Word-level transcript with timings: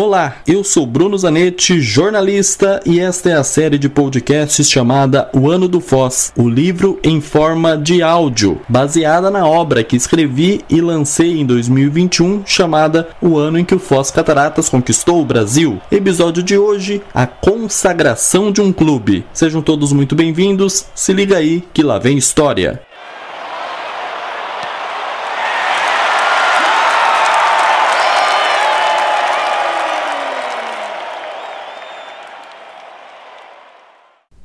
Olá, 0.00 0.36
eu 0.46 0.64
sou 0.64 0.86
Bruno 0.86 1.18
Zanetti, 1.18 1.78
jornalista, 1.78 2.80
e 2.86 2.98
esta 2.98 3.28
é 3.28 3.34
a 3.34 3.44
série 3.44 3.76
de 3.76 3.86
podcasts 3.86 4.70
chamada 4.70 5.28
O 5.34 5.50
Ano 5.50 5.68
do 5.68 5.78
Foz, 5.78 6.32
o 6.38 6.48
livro 6.48 6.98
em 7.04 7.20
forma 7.20 7.76
de 7.76 8.02
áudio, 8.02 8.62
baseada 8.66 9.30
na 9.30 9.46
obra 9.46 9.84
que 9.84 9.94
escrevi 9.94 10.64
e 10.70 10.80
lancei 10.80 11.38
em 11.38 11.44
2021, 11.44 12.44
chamada 12.46 13.10
O 13.20 13.36
Ano 13.36 13.58
em 13.58 13.64
que 13.64 13.74
o 13.74 13.78
Foz 13.78 14.10
Cataratas 14.10 14.70
conquistou 14.70 15.20
o 15.20 15.24
Brasil. 15.26 15.78
Episódio 15.92 16.42
de 16.42 16.56
hoje: 16.56 17.02
A 17.12 17.26
consagração 17.26 18.50
de 18.50 18.62
um 18.62 18.72
clube. 18.72 19.26
Sejam 19.34 19.60
todos 19.60 19.92
muito 19.92 20.14
bem-vindos, 20.14 20.86
se 20.94 21.12
liga 21.12 21.36
aí 21.36 21.62
que 21.74 21.82
lá 21.82 21.98
vem 21.98 22.16
história. 22.16 22.80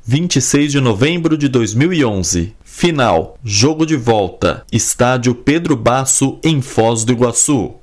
26 0.08 0.70
de 0.70 0.80
novembro 0.80 1.36
de 1.36 1.48
2011. 1.48 2.54
Final. 2.62 3.36
Jogo 3.42 3.84
de 3.84 3.96
volta. 3.96 4.64
Estádio 4.70 5.34
Pedro 5.34 5.74
Basso, 5.74 6.38
em 6.44 6.62
Foz 6.62 7.04
do 7.04 7.10
Iguaçu. 7.10 7.74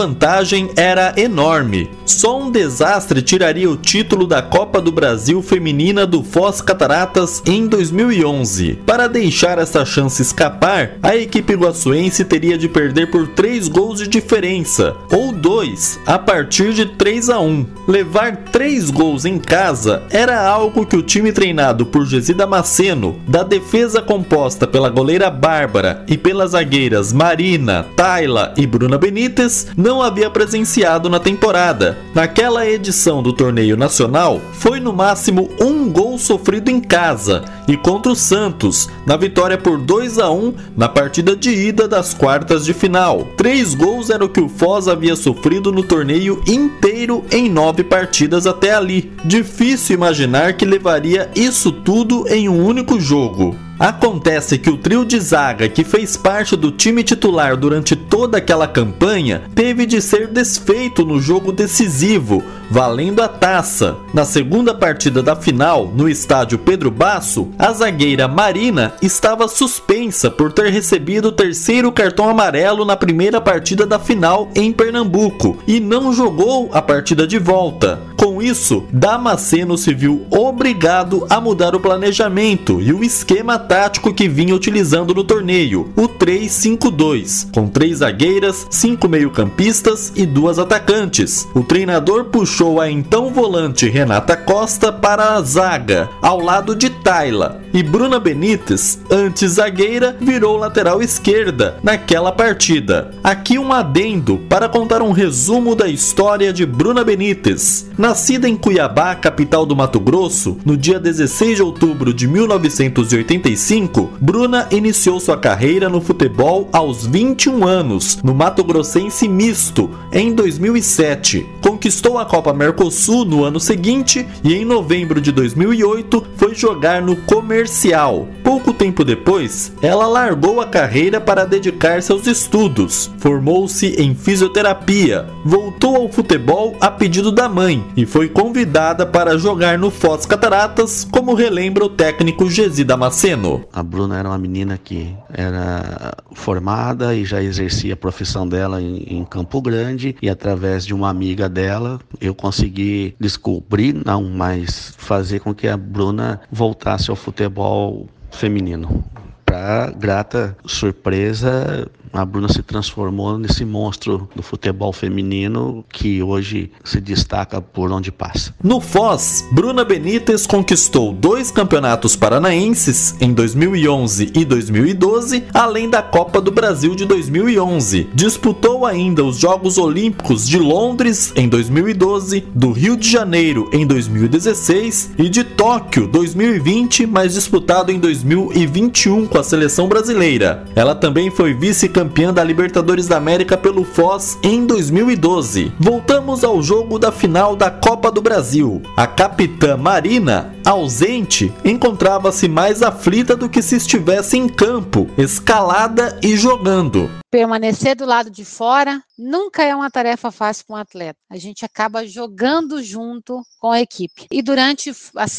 Vantagem 0.00 0.70
era 0.76 1.12
enorme. 1.14 1.90
Só 2.06 2.40
um 2.40 2.50
desastre 2.50 3.20
tiraria 3.20 3.68
o 3.68 3.76
título 3.76 4.26
da 4.26 4.40
Copa 4.40 4.80
do 4.80 4.90
Brasil 4.90 5.42
Feminina 5.42 6.06
do 6.06 6.24
Foz 6.24 6.62
Cataratas 6.62 7.42
em 7.44 7.66
2011. 7.66 8.78
Para 8.86 9.06
deixar 9.06 9.58
essa 9.58 9.84
chance 9.84 10.22
escapar, 10.22 10.92
a 11.02 11.14
equipe 11.14 11.54
guaçuense 11.54 12.24
teria 12.24 12.56
de 12.56 12.66
perder 12.66 13.10
por 13.10 13.28
3 13.28 13.68
gols 13.68 13.98
de 13.98 14.08
diferença, 14.08 14.96
ou 15.12 15.32
2, 15.32 16.00
a 16.06 16.18
partir 16.18 16.72
de 16.72 16.86
3 16.86 17.28
a 17.28 17.38
1. 17.38 17.66
Levar 17.86 18.36
3 18.50 18.90
gols 18.90 19.26
em 19.26 19.38
casa 19.38 20.02
era 20.10 20.48
algo 20.48 20.86
que 20.86 20.96
o 20.96 21.02
time 21.02 21.30
treinado 21.30 21.84
por 21.84 22.06
Gesida 22.06 22.46
Maceno, 22.46 23.20
da 23.28 23.42
defesa 23.42 24.00
composta 24.00 24.66
pela 24.66 24.88
goleira 24.88 25.30
Bárbara 25.30 26.04
e 26.08 26.16
pelas 26.16 26.52
zagueiras 26.52 27.12
Marina, 27.12 27.84
Tayla 27.94 28.54
e 28.56 28.66
Bruna 28.66 28.96
Benítez, 28.96 29.66
não 29.76 29.89
havia 30.02 30.28
presenciado 30.28 31.08
na 31.08 31.18
temporada. 31.18 31.98
Naquela 32.14 32.66
edição 32.66 33.22
do 33.22 33.32
torneio 33.32 33.78
nacional, 33.78 34.40
foi 34.52 34.78
no 34.78 34.92
máximo 34.92 35.48
um 35.58 35.90
gol 35.90 36.09
sofrido 36.20 36.70
em 36.70 36.80
casa 36.80 37.44
e 37.66 37.76
contra 37.76 38.12
o 38.12 38.16
Santos, 38.16 38.88
na 39.06 39.16
vitória 39.16 39.58
por 39.58 39.78
2 39.78 40.18
a 40.18 40.30
1 40.30 40.54
na 40.76 40.88
partida 40.88 41.34
de 41.34 41.50
ida 41.50 41.88
das 41.88 42.14
quartas 42.14 42.64
de 42.64 42.72
final. 42.72 43.26
Três 43.36 43.74
gols 43.74 44.10
era 44.10 44.24
o 44.24 44.28
que 44.28 44.40
o 44.40 44.48
Foz 44.48 44.86
havia 44.86 45.16
sofrido 45.16 45.72
no 45.72 45.82
torneio 45.82 46.42
inteiro 46.46 47.24
em 47.30 47.48
nove 47.48 47.82
partidas 47.82 48.46
até 48.46 48.74
ali. 48.74 49.12
Difícil 49.24 49.94
imaginar 49.94 50.52
que 50.52 50.64
levaria 50.64 51.30
isso 51.34 51.72
tudo 51.72 52.26
em 52.28 52.48
um 52.48 52.64
único 52.64 53.00
jogo. 53.00 53.56
Acontece 53.80 54.58
que 54.58 54.68
o 54.68 54.76
trio 54.76 55.06
de 55.06 55.18
zaga 55.18 55.66
que 55.66 55.82
fez 55.82 56.14
parte 56.14 56.54
do 56.54 56.70
time 56.70 57.02
titular 57.02 57.56
durante 57.56 57.96
toda 57.96 58.36
aquela 58.36 58.68
campanha 58.68 59.44
teve 59.54 59.86
de 59.86 60.02
ser 60.02 60.26
desfeito 60.26 61.02
no 61.02 61.18
jogo 61.18 61.50
decisivo, 61.50 62.44
valendo 62.70 63.22
a 63.22 63.28
taça. 63.28 63.96
Na 64.12 64.26
segunda 64.26 64.74
partida 64.74 65.22
da 65.22 65.34
final, 65.34 65.90
no 65.96 66.09
estádio 66.10 66.58
Pedro 66.58 66.90
Basso, 66.90 67.48
a 67.58 67.72
zagueira 67.72 68.28
Marina 68.28 68.94
estava 69.00 69.48
suspensa 69.48 70.30
por 70.30 70.52
ter 70.52 70.70
recebido 70.70 71.28
o 71.28 71.32
terceiro 71.32 71.90
cartão 71.92 72.28
amarelo 72.28 72.84
na 72.84 72.96
primeira 72.96 73.40
partida 73.40 73.86
da 73.86 73.98
final 73.98 74.50
em 74.54 74.72
Pernambuco 74.72 75.58
e 75.66 75.80
não 75.80 76.12
jogou 76.12 76.68
a 76.72 76.82
partida 76.82 77.26
de 77.26 77.38
volta. 77.38 78.00
Com 78.20 78.42
isso, 78.42 78.84
Damasceno 78.92 79.78
se 79.78 79.94
viu 79.94 80.26
obrigado 80.30 81.26
a 81.30 81.40
mudar 81.40 81.74
o 81.74 81.80
planejamento 81.80 82.78
e 82.78 82.92
o 82.92 83.02
esquema 83.02 83.58
tático 83.58 84.12
que 84.12 84.28
vinha 84.28 84.54
utilizando 84.54 85.14
no 85.14 85.24
torneio, 85.24 85.90
o 85.96 86.06
3-5-2, 86.06 87.50
com 87.50 87.66
três 87.66 88.00
zagueiras, 88.00 88.66
cinco 88.70 89.08
meio-campistas 89.08 90.12
e 90.14 90.26
duas 90.26 90.58
atacantes. 90.58 91.48
O 91.54 91.62
treinador 91.62 92.26
puxou 92.26 92.78
a 92.78 92.90
então 92.90 93.32
volante 93.32 93.88
Renata 93.88 94.36
Costa 94.36 94.92
para 94.92 95.36
a 95.36 95.40
zaga, 95.40 96.10
ao 96.20 96.42
lado 96.42 96.76
de 96.76 96.90
Tayla, 96.90 97.62
e 97.72 97.82
Bruna 97.82 98.18
Benítez, 98.18 99.00
antes 99.10 99.52
zagueira, 99.52 100.16
virou 100.20 100.56
lateral 100.56 101.00
esquerda 101.02 101.78
naquela 101.82 102.32
partida. 102.32 103.10
Aqui 103.22 103.58
um 103.58 103.72
adendo 103.72 104.38
para 104.48 104.68
contar 104.68 105.02
um 105.02 105.12
resumo 105.12 105.74
da 105.74 105.88
história 105.88 106.52
de 106.52 106.66
Bruna 106.66 107.04
Benítez. 107.04 107.88
Nascida 107.96 108.48
em 108.48 108.56
Cuiabá, 108.56 109.14
capital 109.14 109.64
do 109.64 109.76
Mato 109.76 110.00
Grosso, 110.00 110.58
no 110.64 110.76
dia 110.76 110.98
16 110.98 111.56
de 111.56 111.62
outubro 111.62 112.12
de 112.12 112.26
1985, 112.26 114.10
Bruna 114.20 114.66
iniciou 114.70 115.20
sua 115.20 115.36
carreira 115.36 115.88
no 115.88 116.00
futebol 116.00 116.68
aos 116.72 117.06
21 117.06 117.66
anos, 117.66 118.18
no 118.22 118.34
Mato 118.34 118.64
Grossense 118.64 119.28
Misto, 119.28 119.90
em 120.12 120.32
2007. 120.32 121.46
Conquistou 121.60 122.18
a 122.18 122.24
Copa 122.24 122.52
Mercosul 122.52 123.24
no 123.24 123.44
ano 123.44 123.60
seguinte 123.60 124.26
e 124.42 124.54
em 124.54 124.64
novembro 124.64 125.20
de 125.20 125.30
2008 125.32 126.26
foi 126.36 126.54
jogar 126.54 127.00
no 127.02 127.16
Comercial 127.16 127.59
comercial. 127.60 128.39
Pouco 128.60 128.74
tempo 128.74 129.06
depois, 129.06 129.72
ela 129.80 130.06
largou 130.06 130.60
a 130.60 130.66
carreira 130.66 131.18
para 131.18 131.46
dedicar-se 131.46 132.12
aos 132.12 132.26
estudos. 132.26 133.10
Formou-se 133.16 133.86
em 133.98 134.14
fisioterapia, 134.14 135.26
voltou 135.46 135.96
ao 135.96 136.12
futebol 136.12 136.76
a 136.78 136.90
pedido 136.90 137.32
da 137.32 137.48
mãe 137.48 137.82
e 137.96 138.04
foi 138.04 138.28
convidada 138.28 139.06
para 139.06 139.38
jogar 139.38 139.78
no 139.78 139.90
Foz 139.90 140.26
Cataratas, 140.26 141.08
como 141.10 141.32
relembra 141.32 141.86
o 141.86 141.88
técnico 141.88 142.50
Gesi 142.50 142.84
Damasceno. 142.84 143.64
A 143.72 143.82
Bruna 143.82 144.18
era 144.18 144.28
uma 144.28 144.36
menina 144.36 144.76
que 144.76 145.16
era 145.32 146.12
formada 146.34 147.14
e 147.14 147.24
já 147.24 147.42
exercia 147.42 147.94
a 147.94 147.96
profissão 147.96 148.46
dela 148.46 148.80
em, 148.82 149.20
em 149.20 149.24
Campo 149.24 149.62
Grande 149.62 150.14
e 150.20 150.28
através 150.28 150.84
de 150.84 150.92
uma 150.92 151.08
amiga 151.08 151.48
dela 151.48 151.98
eu 152.20 152.34
consegui 152.34 153.14
descobrir, 153.18 153.94
não, 154.04 154.22
mas 154.22 154.92
fazer 154.98 155.40
com 155.40 155.54
que 155.54 155.66
a 155.66 155.78
Bruna 155.78 156.42
voltasse 156.52 157.08
ao 157.08 157.16
futebol 157.16 158.06
feminino. 158.30 159.04
Para 159.44 159.90
grata 159.90 160.56
surpresa, 160.64 161.88
a 162.12 162.24
Bruna 162.24 162.48
se 162.48 162.62
transformou 162.62 163.38
nesse 163.38 163.64
monstro 163.64 164.28
do 164.34 164.42
futebol 164.42 164.92
feminino 164.92 165.84
que 165.88 166.22
hoje 166.22 166.70
se 166.84 167.00
destaca 167.00 167.60
por 167.60 167.90
onde 167.92 168.10
passa. 168.10 168.54
No 168.62 168.80
Foz, 168.80 169.44
Bruna 169.52 169.84
Benítez 169.84 170.46
conquistou 170.46 171.12
dois 171.12 171.50
campeonatos 171.50 172.16
paranaenses 172.16 173.14
em 173.20 173.32
2011 173.32 174.32
e 174.34 174.44
2012, 174.44 175.44
além 175.54 175.88
da 175.88 176.02
Copa 176.02 176.40
do 176.40 176.50
Brasil 176.50 176.94
de 176.94 177.04
2011. 177.06 178.08
Disputou 178.14 178.84
ainda 178.84 179.24
os 179.24 179.38
Jogos 179.38 179.78
Olímpicos 179.78 180.48
de 180.48 180.58
Londres 180.58 181.32
em 181.36 181.48
2012, 181.48 182.44
do 182.54 182.72
Rio 182.72 182.96
de 182.96 183.08
Janeiro 183.08 183.70
em 183.72 183.86
2016 183.86 185.12
e 185.18 185.28
de 185.28 185.44
Tóquio 185.44 186.08
2020, 186.08 187.06
mas 187.06 187.34
disputado 187.34 187.92
em 187.92 187.98
2021 187.98 189.26
com 189.26 189.38
a 189.38 189.44
seleção 189.44 189.88
brasileira. 189.88 190.64
Ela 190.74 190.94
também 190.94 191.30
foi 191.30 191.54
vice-campeã 191.54 191.99
campeã 192.00 192.32
da 192.32 192.42
Libertadores 192.42 193.06
da 193.06 193.18
América 193.18 193.58
pelo 193.58 193.84
Foz 193.84 194.38
em 194.42 194.64
2012. 194.64 195.70
Voltamos 195.78 196.42
ao 196.42 196.62
jogo 196.62 196.98
da 196.98 197.12
final 197.12 197.54
da 197.54 197.70
Copa 197.70 198.10
do 198.10 198.22
Brasil. 198.22 198.80
A 198.96 199.06
capitã 199.06 199.76
Marina, 199.76 200.54
ausente, 200.64 201.52
encontrava-se 201.62 202.48
mais 202.48 202.82
aflita 202.82 203.36
do 203.36 203.50
que 203.50 203.60
se 203.60 203.76
estivesse 203.76 204.38
em 204.38 204.48
campo, 204.48 205.10
escalada 205.18 206.18
e 206.22 206.38
jogando. 206.38 207.10
Permanecer 207.30 207.94
do 207.94 208.04
lado 208.04 208.28
de 208.28 208.44
fora 208.44 209.00
nunca 209.16 209.62
é 209.62 209.72
uma 209.74 209.88
tarefa 209.88 210.32
fácil 210.32 210.66
para 210.66 210.74
um 210.74 210.78
atleta. 210.80 211.18
A 211.30 211.36
gente 211.36 211.64
acaba 211.64 212.04
jogando 212.04 212.82
junto 212.82 213.40
com 213.60 213.70
a 213.70 213.80
equipe. 213.80 214.26
E 214.32 214.42
durante 214.42 214.92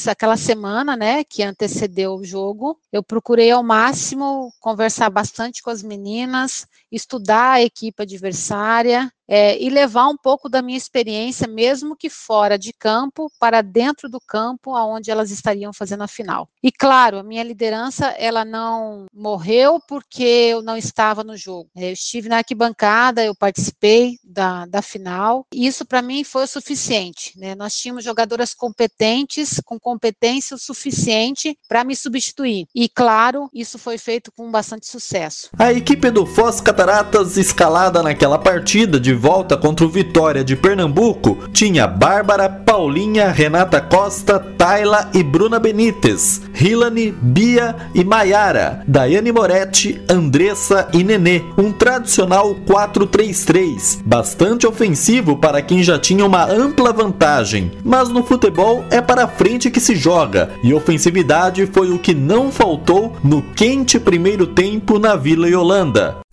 aquela 0.07 0.37
semana, 0.37 0.95
né, 0.95 1.25
que 1.25 1.43
antecedeu 1.43 2.13
o 2.13 2.23
jogo, 2.23 2.77
eu 2.93 3.03
procurei 3.03 3.51
ao 3.51 3.61
máximo 3.61 4.53
conversar 4.61 5.09
bastante 5.09 5.61
com 5.61 5.69
as 5.69 5.83
meninas, 5.83 6.50
estudar 6.91 7.53
a 7.53 7.61
equipe 7.61 8.03
adversária 8.03 9.11
é, 9.27 9.61
e 9.61 9.69
levar 9.69 10.07
um 10.07 10.17
pouco 10.17 10.49
da 10.49 10.61
minha 10.61 10.77
experiência, 10.77 11.47
mesmo 11.47 11.95
que 11.95 12.09
fora 12.09 12.57
de 12.57 12.73
campo, 12.73 13.31
para 13.39 13.61
dentro 13.61 14.09
do 14.09 14.19
campo, 14.19 14.75
aonde 14.75 15.11
elas 15.11 15.31
estariam 15.31 15.71
fazendo 15.73 16.03
a 16.03 16.07
final. 16.07 16.49
E 16.61 16.71
claro, 16.71 17.17
a 17.17 17.23
minha 17.23 17.43
liderança 17.43 18.07
ela 18.17 18.43
não 18.43 19.05
morreu 19.13 19.79
porque 19.87 20.23
eu 20.23 20.61
não 20.61 20.77
estava 20.77 21.23
no 21.23 21.37
jogo. 21.37 21.69
Eu 21.75 21.91
estive 21.91 22.29
na 22.29 22.37
arquibancada, 22.37 23.23
eu 23.23 23.35
participei 23.35 24.17
da, 24.23 24.65
da 24.65 24.81
final. 24.81 25.45
E 25.53 25.65
isso 25.65 25.85
para 25.85 26.01
mim 26.01 26.23
foi 26.23 26.43
o 26.43 26.47
suficiente. 26.47 27.37
Né? 27.37 27.55
Nós 27.55 27.73
tínhamos 27.75 28.03
jogadoras 28.03 28.53
competentes, 28.53 29.61
com 29.65 29.79
competência 29.79 30.55
o 30.55 30.59
suficiente 30.59 31.57
para 31.67 31.83
me 31.83 31.95
substituir. 31.95 32.65
E 32.75 32.89
claro, 32.89 33.49
isso 33.53 33.79
foi 33.79 33.97
feito 33.97 34.31
com 34.31 34.51
bastante 34.51 34.87
sucesso. 34.87 35.49
A 35.57 35.71
equipe 35.71 36.09
do 36.11 36.25
Foz 36.25 36.59
Cataratas, 36.59 37.37
escalada 37.37 38.03
naquela 38.03 38.37
partida 38.37 38.99
de 38.99 39.13
volta 39.21 39.55
contra 39.55 39.85
o 39.85 39.89
Vitória 39.89 40.43
de 40.43 40.55
Pernambuco, 40.55 41.37
tinha 41.53 41.85
Bárbara, 41.85 42.49
Paulinha, 42.49 43.29
Renata 43.29 43.79
Costa, 43.79 44.39
Tayla 44.39 45.11
e 45.13 45.21
Bruna 45.21 45.59
Benites, 45.59 46.41
Hilane, 46.59 47.11
Bia 47.11 47.75
e 47.93 48.03
Maiara, 48.03 48.83
Daiane 48.87 49.31
Moretti, 49.31 50.01
Andressa 50.09 50.87
e 50.91 51.03
Nenê. 51.03 51.43
Um 51.55 51.71
tradicional 51.71 52.55
4-3-3, 52.67 53.99
bastante 54.03 54.65
ofensivo 54.65 55.37
para 55.37 55.61
quem 55.61 55.83
já 55.83 55.99
tinha 55.99 56.25
uma 56.25 56.43
ampla 56.45 56.91
vantagem. 56.91 57.71
Mas 57.83 58.09
no 58.09 58.23
futebol 58.23 58.83
é 58.89 59.01
para 59.01 59.27
frente 59.27 59.69
que 59.69 59.79
se 59.79 59.95
joga, 59.95 60.49
e 60.63 60.73
ofensividade 60.73 61.67
foi 61.67 61.91
o 61.91 61.99
que 61.99 62.15
não 62.15 62.51
faltou 62.51 63.15
no 63.23 63.43
quente 63.55 63.99
primeiro 63.99 64.47
tempo 64.47 64.97
na 64.97 65.15
Vila 65.15 65.47
Yolanda. 65.47 66.30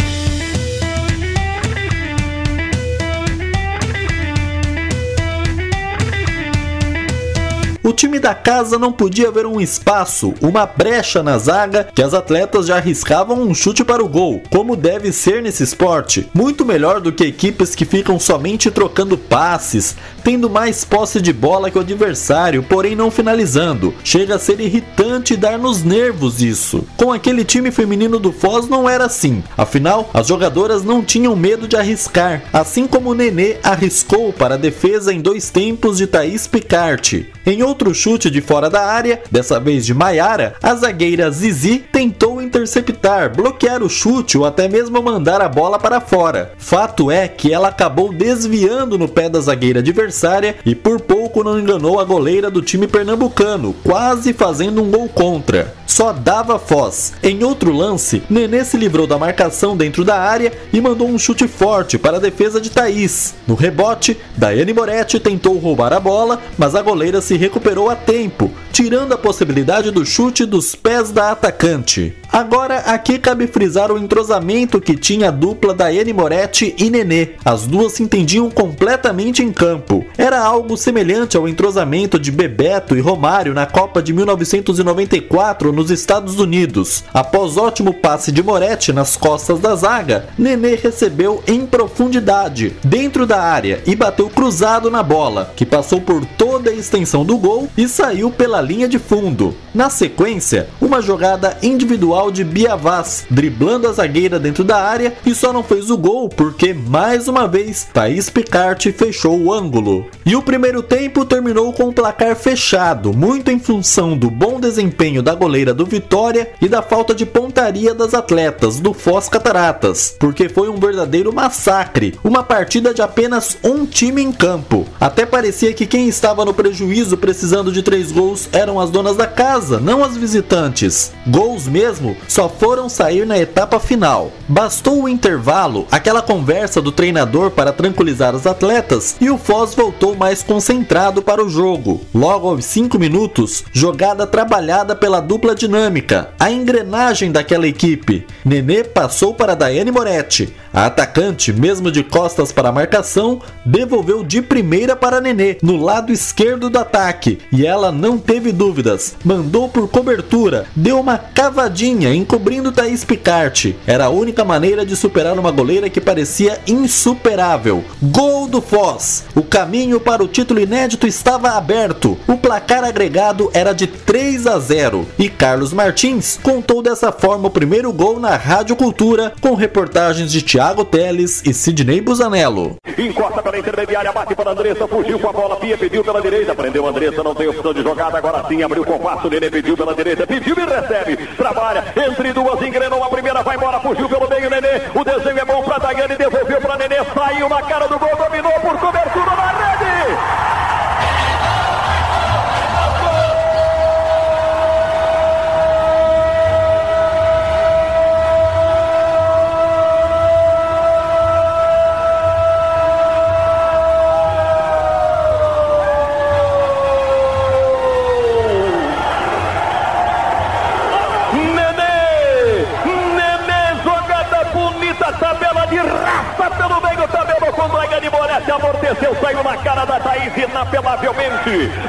O 7.88 7.92
time 7.94 8.18
da 8.18 8.34
casa 8.34 8.78
não 8.78 8.92
podia 8.92 9.30
ver 9.30 9.46
um 9.46 9.58
espaço, 9.58 10.34
uma 10.42 10.66
brecha 10.66 11.22
na 11.22 11.38
zaga, 11.38 11.88
que 11.94 12.02
as 12.02 12.12
atletas 12.12 12.66
já 12.66 12.76
arriscavam 12.76 13.40
um 13.40 13.54
chute 13.54 13.82
para 13.82 14.04
o 14.04 14.08
gol, 14.08 14.42
como 14.50 14.76
deve 14.76 15.10
ser 15.10 15.40
nesse 15.40 15.62
esporte. 15.62 16.28
Muito 16.34 16.66
melhor 16.66 17.00
do 17.00 17.10
que 17.10 17.24
equipes 17.24 17.74
que 17.74 17.86
ficam 17.86 18.20
somente 18.20 18.70
trocando 18.70 19.16
passes, 19.16 19.96
tendo 20.22 20.50
mais 20.50 20.84
posse 20.84 21.18
de 21.18 21.32
bola 21.32 21.70
que 21.70 21.78
o 21.78 21.80
adversário, 21.80 22.62
porém 22.62 22.94
não 22.94 23.10
finalizando. 23.10 23.94
Chega 24.04 24.34
a 24.34 24.38
ser 24.38 24.60
irritante 24.60 25.34
dar 25.34 25.58
nos 25.58 25.82
nervos 25.82 26.42
isso. 26.42 26.84
Com 26.94 27.10
aquele 27.10 27.42
time 27.42 27.70
feminino 27.70 28.18
do 28.18 28.32
Foz 28.32 28.68
não 28.68 28.86
era 28.86 29.06
assim. 29.06 29.42
Afinal, 29.56 30.10
as 30.12 30.26
jogadoras 30.26 30.84
não 30.84 31.02
tinham 31.02 31.34
medo 31.34 31.66
de 31.66 31.74
arriscar, 31.74 32.42
assim 32.52 32.86
como 32.86 33.12
o 33.12 33.14
Nenê 33.14 33.56
arriscou 33.62 34.30
para 34.30 34.56
a 34.56 34.58
defesa 34.58 35.10
em 35.10 35.22
dois 35.22 35.48
tempos 35.48 35.96
de 35.96 36.06
Thaís 36.06 36.46
Picarte. 36.46 37.32
Em 37.46 37.62
outro 37.62 37.77
chute 37.94 38.30
de 38.30 38.40
fora 38.40 38.70
da 38.70 38.86
área, 38.86 39.20
dessa 39.30 39.58
vez 39.58 39.84
de 39.84 39.94
Maiara, 39.94 40.54
a 40.62 40.74
zagueira 40.74 41.30
Zizi 41.30 41.84
tentou 41.92 42.40
interceptar, 42.40 43.34
bloquear 43.34 43.82
o 43.82 43.88
chute 43.88 44.36
ou 44.36 44.44
até 44.44 44.68
mesmo 44.68 45.02
mandar 45.02 45.40
a 45.40 45.48
bola 45.48 45.78
para 45.78 46.00
fora. 46.00 46.52
Fato 46.58 47.10
é 47.10 47.28
que 47.28 47.52
ela 47.52 47.68
acabou 47.68 48.12
desviando 48.12 48.98
no 48.98 49.08
pé 49.08 49.28
da 49.28 49.40
zagueira 49.40 49.80
adversária 49.80 50.56
e 50.64 50.74
por 50.74 51.00
pouco 51.00 51.44
não 51.44 51.58
enganou 51.58 52.00
a 52.00 52.04
goleira 52.04 52.50
do 52.50 52.62
time 52.62 52.86
pernambucano, 52.86 53.74
quase 53.84 54.32
fazendo 54.32 54.82
um 54.82 54.90
gol 54.90 55.08
contra. 55.08 55.74
Só 55.86 56.12
dava 56.12 56.58
Foz. 56.58 57.14
Em 57.22 57.42
outro 57.42 57.72
lance, 57.72 58.22
Nenê 58.28 58.64
se 58.64 58.76
livrou 58.76 59.06
da 59.06 59.18
marcação 59.18 59.76
dentro 59.76 60.04
da 60.04 60.18
área 60.18 60.52
e 60.72 60.80
mandou 60.80 61.08
um 61.08 61.18
chute 61.18 61.48
forte 61.48 61.98
para 61.98 62.18
a 62.18 62.20
defesa 62.20 62.60
de 62.60 62.70
Thaís. 62.70 63.34
No 63.46 63.54
rebote, 63.54 64.16
Daiane 64.36 64.72
Moretti 64.72 65.18
tentou 65.18 65.56
roubar 65.58 65.92
a 65.92 65.98
bola, 65.98 66.40
mas 66.56 66.74
a 66.74 66.82
goleira 66.82 67.20
se 67.20 67.36
recuperou 67.36 67.67
a 67.68 67.94
tempo, 67.94 68.50
tirando 68.72 69.12
a 69.12 69.18
possibilidade 69.18 69.90
do 69.90 70.04
chute 70.04 70.46
dos 70.46 70.74
pés 70.74 71.10
da 71.10 71.32
atacante. 71.32 72.16
Agora, 72.38 72.76
aqui 72.86 73.18
cabe 73.18 73.48
frisar 73.48 73.90
o 73.90 73.98
entrosamento 73.98 74.80
que 74.80 74.94
tinha 74.94 75.26
a 75.26 75.32
dupla 75.32 75.74
da 75.74 75.92
Eni 75.92 76.12
Moretti 76.12 76.72
e 76.78 76.88
Nenê. 76.88 77.30
As 77.44 77.66
duas 77.66 77.94
se 77.94 78.02
entendiam 78.04 78.48
completamente 78.48 79.42
em 79.42 79.52
campo. 79.52 80.06
Era 80.16 80.40
algo 80.40 80.76
semelhante 80.76 81.36
ao 81.36 81.48
entrosamento 81.48 82.16
de 82.16 82.30
Bebeto 82.30 82.96
e 82.96 83.00
Romário 83.00 83.52
na 83.52 83.66
Copa 83.66 84.00
de 84.00 84.12
1994 84.12 85.72
nos 85.72 85.90
Estados 85.90 86.38
Unidos. 86.38 87.02
Após 87.12 87.56
ótimo 87.56 87.92
passe 87.92 88.30
de 88.30 88.40
Moretti 88.40 88.92
nas 88.92 89.16
costas 89.16 89.58
da 89.58 89.74
zaga, 89.74 90.28
Nenê 90.38 90.76
recebeu 90.76 91.42
em 91.44 91.66
profundidade, 91.66 92.76
dentro 92.84 93.26
da 93.26 93.42
área, 93.42 93.82
e 93.84 93.96
bateu 93.96 94.30
cruzado 94.30 94.88
na 94.88 95.02
bola, 95.02 95.52
que 95.56 95.66
passou 95.66 96.00
por 96.00 96.24
toda 96.24 96.70
a 96.70 96.74
extensão 96.74 97.24
do 97.24 97.36
gol 97.36 97.68
e 97.76 97.88
saiu 97.88 98.30
pela 98.30 98.60
linha 98.60 98.86
de 98.86 99.00
fundo. 99.00 99.56
Na 99.74 99.90
sequência, 99.90 100.68
uma 100.80 101.02
jogada 101.02 101.58
individual 101.62 102.27
de 102.30 102.44
Biavaz, 102.44 103.26
driblando 103.30 103.88
a 103.88 103.92
zagueira 103.92 104.38
dentro 104.38 104.64
da 104.64 104.82
área 104.82 105.14
e 105.24 105.34
só 105.34 105.52
não 105.52 105.62
fez 105.62 105.90
o 105.90 105.96
gol 105.96 106.28
porque, 106.28 106.72
mais 106.72 107.28
uma 107.28 107.46
vez, 107.46 107.86
Thaís 107.92 108.30
Picarte 108.30 108.92
fechou 108.92 109.38
o 109.38 109.52
ângulo. 109.52 110.06
E 110.24 110.36
o 110.36 110.42
primeiro 110.42 110.82
tempo 110.82 111.24
terminou 111.24 111.72
com 111.72 111.84
o 111.84 111.92
placar 111.92 112.36
fechado, 112.36 113.12
muito 113.12 113.50
em 113.50 113.58
função 113.58 114.16
do 114.16 114.30
bom 114.30 114.60
desempenho 114.60 115.22
da 115.22 115.34
goleira 115.34 115.72
do 115.72 115.86
Vitória 115.86 116.50
e 116.60 116.68
da 116.68 116.82
falta 116.82 117.14
de 117.14 117.24
pontaria 117.24 117.94
das 117.94 118.14
atletas 118.14 118.80
do 118.80 118.92
Foz 118.92 119.28
Cataratas, 119.28 120.14
porque 120.18 120.48
foi 120.48 120.68
um 120.68 120.76
verdadeiro 120.76 121.32
massacre, 121.32 122.18
uma 122.22 122.42
partida 122.42 122.92
de 122.92 123.02
apenas 123.02 123.56
um 123.62 123.86
time 123.86 124.22
em 124.22 124.32
campo. 124.32 124.86
Até 125.00 125.24
parecia 125.24 125.72
que 125.72 125.86
quem 125.86 126.08
estava 126.08 126.44
no 126.44 126.54
prejuízo 126.54 127.16
precisando 127.16 127.72
de 127.72 127.82
três 127.82 128.12
gols 128.12 128.48
eram 128.52 128.80
as 128.80 128.90
donas 128.90 129.16
da 129.16 129.26
casa, 129.26 129.80
não 129.80 130.04
as 130.04 130.16
visitantes. 130.16 131.12
Gols 131.26 131.66
mesmo 131.66 132.07
só 132.26 132.48
foram 132.48 132.88
sair 132.88 133.26
na 133.26 133.38
etapa 133.38 133.78
final. 133.80 134.32
Bastou 134.48 135.02
o 135.02 135.08
intervalo, 135.08 135.86
aquela 135.90 136.22
conversa 136.22 136.80
do 136.80 136.92
treinador 136.92 137.50
para 137.50 137.72
tranquilizar 137.72 138.34
os 138.34 138.46
atletas 138.46 139.16
e 139.20 139.30
o 139.30 139.38
Foz 139.38 139.74
voltou 139.74 140.14
mais 140.14 140.42
concentrado 140.42 141.22
para 141.22 141.44
o 141.44 141.48
jogo. 141.48 142.00
Logo 142.14 142.48
aos 142.48 142.64
5 142.64 142.98
minutos, 142.98 143.64
jogada 143.72 144.26
trabalhada 144.26 144.94
pela 144.94 145.20
dupla 145.20 145.54
dinâmica, 145.54 146.30
a 146.38 146.50
engrenagem 146.50 147.32
daquela 147.32 147.66
equipe. 147.66 148.26
Nenê 148.44 148.84
passou 148.84 149.34
para 149.34 149.54
Daiane 149.54 149.90
Moretti. 149.90 150.54
A 150.78 150.86
atacante, 150.86 151.52
mesmo 151.52 151.90
de 151.90 152.04
costas 152.04 152.52
para 152.52 152.68
a 152.68 152.72
marcação, 152.72 153.40
devolveu 153.66 154.22
de 154.22 154.40
primeira 154.40 154.94
para 154.94 155.20
Nenê, 155.20 155.56
no 155.60 155.76
lado 155.76 156.12
esquerdo 156.12 156.70
do 156.70 156.78
ataque, 156.78 157.40
e 157.50 157.66
ela 157.66 157.90
não 157.90 158.16
teve 158.16 158.52
dúvidas. 158.52 159.16
Mandou 159.24 159.68
por 159.68 159.88
cobertura, 159.88 160.66
deu 160.76 161.00
uma 161.00 161.18
cavadinha 161.18 162.14
encobrindo 162.14 162.70
Thaís 162.70 163.04
Picarte. 163.04 163.76
Era 163.88 164.04
a 164.04 164.08
única 164.08 164.44
maneira 164.44 164.86
de 164.86 164.94
superar 164.94 165.36
uma 165.36 165.50
goleira 165.50 165.90
que 165.90 166.00
parecia 166.00 166.60
insuperável. 166.64 167.82
Gol 168.00 168.46
do 168.46 168.62
Foz! 168.62 169.24
O 169.34 169.42
caminho 169.42 169.98
para 169.98 170.22
o 170.22 170.28
título 170.28 170.60
inédito 170.60 171.08
estava 171.08 171.56
aberto. 171.56 172.16
O 172.28 172.36
placar 172.36 172.84
agregado 172.84 173.50
era 173.52 173.72
de 173.72 173.88
3 173.88 174.46
a 174.46 174.60
0 174.60 175.08
e 175.18 175.28
Carlos 175.28 175.72
Martins 175.72 176.38
contou 176.40 176.80
dessa 176.80 177.10
forma 177.10 177.48
o 177.48 177.50
primeiro 177.50 177.92
gol 177.92 178.20
na 178.20 178.36
Rádio 178.36 178.76
Cultura 178.76 179.32
com 179.40 179.56
reportagens 179.56 180.30
de 180.30 180.40
Thiago 180.40 180.67
Teles 180.84 181.42
e 181.44 181.54
Sidney 181.54 182.00
Busanello. 182.00 182.76
Encosta 182.96 183.42
pela 183.42 183.58
intermediária, 183.58 184.12
bate 184.12 184.34
para 184.34 184.50
Andressa, 184.50 184.86
fugiu 184.86 185.18
com 185.18 185.28
a 185.28 185.32
bola, 185.32 185.56
Pia 185.56 185.78
pediu 185.78 186.04
pela 186.04 186.20
direita, 186.20 186.54
prendeu 186.54 186.86
Andressa, 186.86 187.22
não 187.22 187.34
tem 187.34 187.48
opção 187.48 187.72
de 187.72 187.82
jogada, 187.82 188.18
agora 188.18 188.44
sim 188.48 188.62
abriu 188.62 188.82
o 188.82 188.86
compasso, 188.86 189.28
Nenê 189.30 189.50
pediu 189.50 189.76
pela 189.76 189.94
direita, 189.94 190.26
pediu 190.26 190.54
e 190.58 190.64
recebe, 190.64 191.16
trabalha, 191.36 191.84
entre 191.96 192.32
duas, 192.32 192.60
engrenou 192.62 193.02
a 193.02 193.08
primeira, 193.08 193.42
vai 193.42 193.56
embora, 193.56 193.80
fugiu 193.80 194.08
pelo 194.08 194.28
meio, 194.28 194.50
Nenê, 194.50 194.82
o 194.94 195.04
desenho 195.04 195.38
é 195.38 195.44
bom 195.44 195.62
para 195.62 195.78
Daiane, 195.78 196.16
devolveu 196.16 196.60
para 196.60 196.76
Nenê, 196.76 196.96
saiu 197.14 197.48
na 197.48 197.62
cara 197.62 197.88
do 197.88 197.98
gol, 197.98 198.16
dominou 198.16 198.52
por 198.60 198.78
cobertura 198.78 199.36
na 199.36 199.52
rede! 199.52 200.37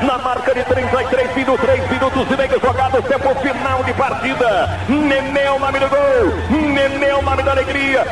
Na 0.02 0.18
marca 0.20 0.54
de 0.56 0.64
33 0.64 1.36
minutos, 1.36 1.66
3 1.66 1.90
minutos 1.90 2.32
e 2.32 2.38
meio 2.38 2.62
jogados, 2.62 3.06
tempo 3.06 3.36
final 3.42 3.84
de 3.84 3.94
partida. 3.94 4.70
Nenê 4.88 5.42
é 5.42 5.52
o 5.52 5.60
nome 5.60 5.80
do 5.80 5.90
gol. 5.90 6.00
Nenê 6.50 7.08
é 7.08 7.16
o 7.16 7.22
nome 7.22 7.44
da 7.44 7.52
alegria. 7.52 8.06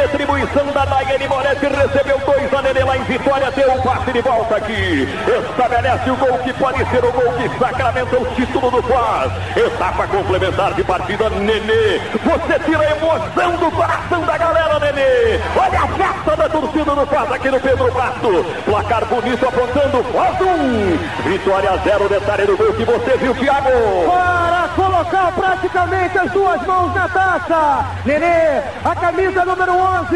Retribuição 0.00 0.66
da 0.66 0.84
Daiane 0.84 1.26
Moretti, 1.26 1.66
recebeu 1.66 2.20
dois 2.24 2.54
a 2.54 2.62
Nenê 2.62 2.84
lá 2.84 2.96
em 2.96 3.02
Vitória, 3.02 3.50
deu 3.50 3.72
um 3.72 3.82
passe 3.82 4.12
de 4.12 4.20
volta 4.20 4.56
aqui. 4.58 5.08
Estabelece 5.50 6.10
o 6.10 6.16
gol 6.16 6.38
que 6.38 6.52
pode 6.54 6.78
ser 6.90 7.04
o 7.04 7.12
gol 7.12 7.32
que 7.32 7.58
sacramenta 7.58 8.16
o 8.16 8.26
título 8.34 8.70
do 8.70 8.82
Paz. 8.82 9.32
Etapa 9.56 10.06
complementar 10.06 10.74
de 10.74 10.84
partida, 10.84 11.28
Nenê. 11.30 12.00
Você 12.24 12.58
tira 12.64 12.80
a 12.80 12.96
emoção 12.96 13.56
do 13.56 13.70
coração 13.70 14.20
da 14.22 14.38
galera, 14.38 14.78
Nenê. 14.78 15.40
Olha 15.56 15.80
a 15.80 15.88
festa 15.88 16.36
da 16.36 16.48
torcida 16.48 16.94
do 16.94 17.06
Paz 17.06 17.32
aqui 17.32 17.50
no 17.50 17.60
Pedro 17.60 17.92
Pasto. 17.92 18.44
Placar 18.64 19.04
bonito 19.06 19.48
apontando 19.48 20.04
Paz 20.12 20.40
1. 20.40 21.28
Vitória 21.28 21.76
0, 21.84 22.08
detalhe 22.08 22.46
do 22.46 22.56
gol 22.56 22.72
que 22.72 22.84
você 22.84 23.16
viu, 23.18 23.34
Thiago. 23.34 23.70
Para 24.08 24.68
colocar 25.00 25.32
praticamente 25.32 26.18
as 26.18 26.30
duas 26.30 26.66
mãos 26.66 26.94
na 26.94 27.08
taça. 27.08 27.86
Nenê, 28.04 28.62
a 28.84 28.94
camisa 28.94 29.44
número 29.44 29.72
11, 29.72 30.08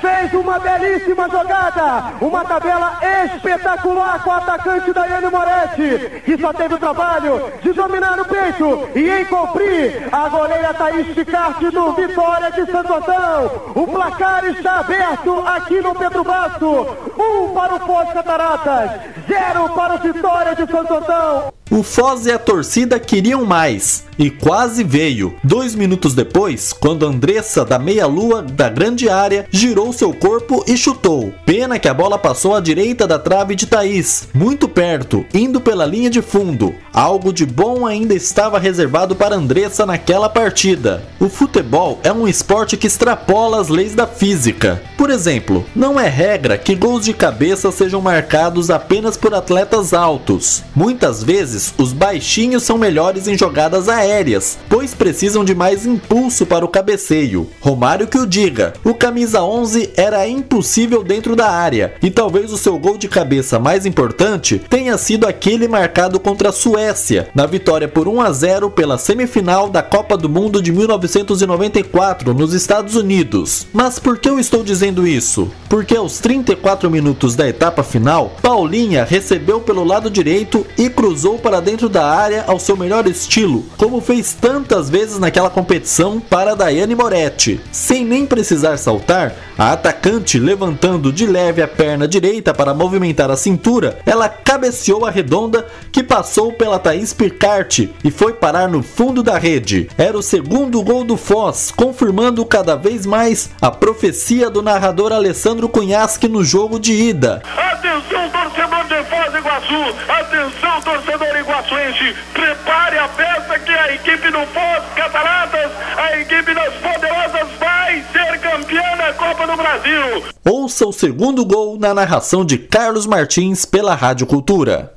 fez 0.00 0.32
uma 0.34 0.58
belíssima 0.58 1.28
jogada. 1.28 2.12
Uma 2.20 2.44
tabela 2.44 2.98
espetacular 3.24 4.22
com 4.22 4.30
o 4.30 4.32
atacante 4.32 4.92
Daiane 4.92 5.30
Moretti, 5.30 6.22
que 6.24 6.38
só 6.38 6.52
teve 6.52 6.74
o 6.74 6.78
trabalho 6.78 7.52
de 7.62 7.72
dominar 7.72 8.16
no 8.16 8.24
peito 8.24 8.88
e 8.96 9.22
encobrir 9.22 10.08
a 10.10 10.28
goleira 10.28 10.74
Thaís 10.74 11.14
Picarte 11.14 11.70
do 11.70 11.92
Vitória 11.92 12.50
de 12.50 12.66
Santo 12.70 12.94
Antão. 12.94 13.72
O 13.74 13.86
placar 13.86 14.44
está 14.46 14.80
aberto 14.80 15.44
aqui 15.46 15.80
no 15.80 15.94
Pedro 15.94 16.24
Basto. 16.24 16.96
Um 17.16 17.54
para 17.54 17.74
o 17.74 17.80
Foz 17.80 18.12
Cataratas, 18.12 18.90
zero 19.28 19.68
para 19.70 19.94
o 19.94 19.98
Vitória 19.98 20.54
de 20.56 20.66
Santo 20.66 20.94
Antão. 20.94 21.61
O 21.72 21.82
Foz 21.82 22.26
e 22.26 22.30
a 22.30 22.38
torcida 22.38 23.00
queriam 23.00 23.46
mais 23.46 24.04
e 24.18 24.30
quase 24.30 24.84
veio. 24.84 25.34
Dois 25.42 25.74
minutos 25.74 26.14
depois, 26.14 26.72
quando 26.72 27.06
Andressa, 27.06 27.64
da 27.64 27.78
meia-lua 27.78 28.42
da 28.42 28.68
grande 28.68 29.08
área, 29.08 29.46
girou 29.50 29.92
seu 29.92 30.12
corpo 30.12 30.62
e 30.66 30.76
chutou. 30.76 31.32
Pena 31.46 31.78
que 31.78 31.88
a 31.88 31.94
bola 31.94 32.18
passou 32.18 32.54
à 32.54 32.60
direita 32.60 33.06
da 33.06 33.18
trave 33.18 33.54
de 33.54 33.66
Thaís, 33.66 34.28
muito 34.34 34.68
perto, 34.68 35.24
indo 35.32 35.60
pela 35.60 35.86
linha 35.86 36.10
de 36.10 36.20
fundo. 36.20 36.74
Algo 36.92 37.32
de 37.32 37.46
bom 37.46 37.86
ainda 37.86 38.14
estava 38.14 38.58
reservado 38.58 39.16
para 39.16 39.34
Andressa 39.34 39.86
naquela 39.86 40.28
partida. 40.28 41.02
O 41.18 41.28
futebol 41.28 41.98
é 42.02 42.12
um 42.12 42.28
esporte 42.28 42.76
que 42.76 42.86
extrapola 42.86 43.60
as 43.60 43.68
leis 43.68 43.94
da 43.94 44.06
física. 44.06 44.82
Por 44.96 45.10
exemplo, 45.10 45.64
não 45.74 45.98
é 45.98 46.08
regra 46.08 46.58
que 46.58 46.74
gols 46.74 47.04
de 47.04 47.14
cabeça 47.14 47.72
sejam 47.72 48.00
marcados 48.00 48.70
apenas 48.70 49.16
por 49.16 49.34
atletas 49.34 49.92
altos. 49.92 50.62
Muitas 50.74 51.22
vezes, 51.22 51.61
os 51.76 51.92
baixinhos 51.92 52.62
são 52.62 52.78
melhores 52.78 53.28
em 53.28 53.36
jogadas 53.36 53.88
aéreas, 53.88 54.58
pois 54.68 54.94
precisam 54.94 55.44
de 55.44 55.54
mais 55.54 55.84
impulso 55.84 56.46
para 56.46 56.64
o 56.64 56.68
cabeceio. 56.68 57.48
Romário 57.60 58.06
que 58.06 58.18
o 58.18 58.26
diga, 58.26 58.72
o 58.82 58.94
camisa 58.94 59.42
11 59.42 59.92
era 59.96 60.26
impossível 60.26 61.04
dentro 61.04 61.36
da 61.36 61.50
área, 61.50 61.94
e 62.02 62.10
talvez 62.10 62.52
o 62.52 62.58
seu 62.58 62.78
gol 62.78 62.96
de 62.96 63.08
cabeça 63.08 63.58
mais 63.58 63.84
importante 63.84 64.60
tenha 64.70 64.96
sido 64.96 65.26
aquele 65.26 65.68
marcado 65.68 66.18
contra 66.18 66.48
a 66.48 66.52
Suécia, 66.52 67.28
na 67.34 67.46
vitória 67.46 67.86
por 67.86 68.08
1 68.08 68.20
a 68.20 68.32
0 68.32 68.70
pela 68.70 68.98
semifinal 68.98 69.68
da 69.68 69.82
Copa 69.82 70.16
do 70.16 70.28
Mundo 70.28 70.62
de 70.62 70.72
1994 70.72 72.32
nos 72.32 72.54
Estados 72.54 72.96
Unidos. 72.96 73.66
Mas 73.72 73.98
por 73.98 74.18
que 74.18 74.28
eu 74.28 74.38
estou 74.38 74.64
dizendo 74.64 75.06
isso? 75.06 75.50
Porque 75.68 75.96
aos 75.96 76.18
34 76.18 76.90
minutos 76.90 77.34
da 77.34 77.48
etapa 77.48 77.82
final, 77.82 78.32
Paulinha 78.40 79.04
recebeu 79.04 79.60
pelo 79.60 79.84
lado 79.84 80.10
direito 80.10 80.66
e 80.78 80.88
cruzou 80.88 81.38
para 81.38 81.51
dentro 81.60 81.88
da 81.88 82.06
área 82.06 82.44
ao 82.46 82.58
seu 82.58 82.76
melhor 82.76 83.06
estilo, 83.06 83.64
como 83.76 84.00
fez 84.00 84.32
tantas 84.32 84.88
vezes 84.88 85.18
naquela 85.18 85.50
competição 85.50 86.20
para 86.20 86.54
Daiane 86.54 86.94
Moretti. 86.94 87.60
Sem 87.70 88.04
nem 88.04 88.26
precisar 88.26 88.76
saltar, 88.76 89.34
a 89.58 89.72
atacante 89.72 90.38
levantando 90.38 91.12
de 91.12 91.26
leve 91.26 91.62
a 91.62 91.68
perna 91.68 92.08
direita 92.08 92.54
para 92.54 92.74
movimentar 92.74 93.30
a 93.30 93.36
cintura, 93.36 93.98
ela 94.06 94.28
cabeceou 94.28 95.04
a 95.04 95.10
redonda 95.10 95.66
que 95.90 96.02
passou 96.02 96.52
pela 96.52 96.78
Thaís 96.78 97.12
Pircarte 97.12 97.92
e 98.02 98.10
foi 98.10 98.32
parar 98.32 98.68
no 98.68 98.82
fundo 98.82 99.22
da 99.22 99.38
rede. 99.38 99.88
Era 99.96 100.16
o 100.16 100.22
segundo 100.22 100.82
gol 100.82 101.04
do 101.04 101.16
Foz, 101.16 101.72
confirmando 101.74 102.44
cada 102.44 102.76
vez 102.76 103.06
mais 103.06 103.50
a 103.60 103.70
profecia 103.70 104.50
do 104.50 104.62
narrador 104.62 105.12
Alessandro 105.12 105.68
Cunhasque 105.68 106.28
no 106.28 106.42
jogo 106.42 106.78
de 106.78 106.92
ida. 106.92 107.42
Atenção, 107.56 108.28
torcedor 108.30 108.84
de 108.84 109.04
Foz 109.08 109.34
Iguaçu! 109.34 109.96
Atenção, 110.08 110.80
torcedor 110.82 111.31
iguaçuense! 111.38 112.16
Prepare 112.32 112.98
a 112.98 113.08
festa 113.08 113.58
que 113.58 113.72
a 113.72 113.94
equipe 113.94 114.30
do 114.30 114.46
Foz 114.46 114.84
Cataratas, 114.94 115.70
a 115.96 116.18
equipe 116.18 116.54
das 116.54 116.74
poderosas, 116.74 117.48
vai 117.58 118.04
ser 118.12 118.40
campeã 118.40 118.96
da 118.96 119.12
Copa 119.14 119.46
do 119.46 119.56
Brasil! 119.56 120.24
Ouça 120.44 120.86
o 120.86 120.92
segundo 120.92 121.44
gol 121.44 121.78
na 121.78 121.94
narração 121.94 122.44
de 122.44 122.58
Carlos 122.58 123.06
Martins 123.06 123.64
pela 123.64 123.94
Rádio 123.94 124.26
Cultura. 124.26 124.92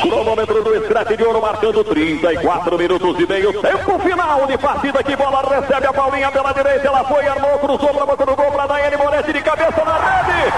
Cronômetro 0.00 0.64
do 0.64 0.84
Scratch 0.84 1.16
de 1.16 1.24
Ouro 1.24 1.40
marcando 1.42 1.84
34 1.84 2.78
minutos 2.78 3.20
e 3.20 3.26
meio. 3.26 3.60
Tempo 3.60 3.98
final 3.98 4.46
de 4.46 4.58
partida. 4.58 5.02
Que 5.02 5.14
bola 5.14 5.42
recebe 5.42 5.86
a 5.86 5.92
Paulinha 5.92 6.30
pela 6.30 6.52
direita. 6.52 6.88
Ela 6.88 7.04
foi, 7.04 7.26
armou, 7.26 7.58
cruzou 7.58 7.94
para 7.94 8.06
boca 8.06 8.26
do 8.26 8.34
gol 8.34 8.50
para 8.50 8.66
Daiane 8.66 8.96
Moretti 8.96 9.32
de 9.32 9.42
cabeça 9.42 9.84
na 9.84 9.98
rede. 9.98 10.52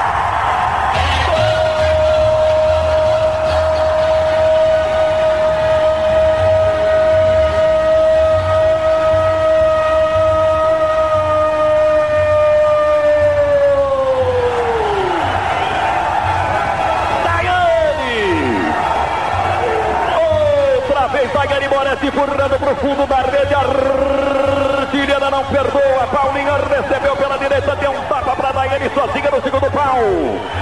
Outra 20.82 21.06
vez 21.06 21.32
Daiane 21.32 21.68
Moretti 21.68 22.06
empurrando 22.08 22.58
para 22.58 22.72
o 22.72 22.76
fundo 22.76 23.06
da 23.06 23.18
rede. 23.18 23.54
Artilheira 23.54 25.30
não 25.30 25.44
perdoa. 25.44 26.06
Paulinha 26.10 26.56
recebeu 26.56 27.16
pela 27.16 27.38
direita. 27.38 27.76
Deu 27.76 27.92
um 27.92 28.02
tapa 28.06 28.34
para 28.34 28.50
Daiane 28.50 28.90
sozinha 28.92 29.30
no 29.30 29.40
segundo 29.40 29.70
pau. 29.70 30.00